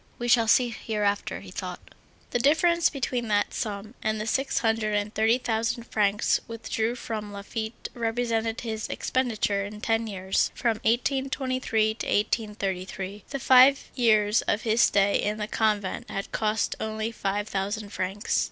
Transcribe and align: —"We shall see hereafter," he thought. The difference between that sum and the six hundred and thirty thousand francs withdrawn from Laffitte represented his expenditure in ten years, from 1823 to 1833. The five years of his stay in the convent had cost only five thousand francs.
—"We 0.17 0.27
shall 0.27 0.47
see 0.47 0.69
hereafter," 0.69 1.41
he 1.41 1.51
thought. 1.51 1.93
The 2.31 2.39
difference 2.39 2.89
between 2.89 3.27
that 3.27 3.53
sum 3.53 3.93
and 4.01 4.19
the 4.19 4.25
six 4.25 4.57
hundred 4.57 4.95
and 4.95 5.13
thirty 5.13 5.37
thousand 5.37 5.83
francs 5.83 6.39
withdrawn 6.47 6.95
from 6.95 7.31
Laffitte 7.31 7.87
represented 7.93 8.61
his 8.61 8.89
expenditure 8.89 9.63
in 9.63 9.79
ten 9.79 10.07
years, 10.07 10.49
from 10.55 10.77
1823 10.77 11.85
to 11.93 12.07
1833. 12.07 13.25
The 13.29 13.37
five 13.37 13.91
years 13.93 14.41
of 14.47 14.63
his 14.63 14.81
stay 14.81 15.21
in 15.21 15.37
the 15.37 15.45
convent 15.45 16.09
had 16.09 16.31
cost 16.31 16.75
only 16.79 17.11
five 17.11 17.47
thousand 17.47 17.89
francs. 17.93 18.39